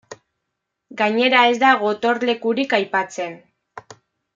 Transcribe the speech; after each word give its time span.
Gainera 1.01 1.43
ez 1.51 1.61
da 1.65 1.75
gotorlekurik 1.85 2.77
aipatzen. 2.83 3.41